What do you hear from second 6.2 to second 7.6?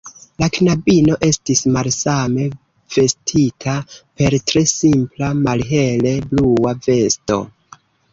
blua vesto.